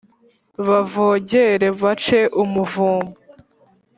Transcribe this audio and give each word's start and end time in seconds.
Bavogere 0.67 1.67
bace 1.81 2.19
umuvumba! 2.41 3.13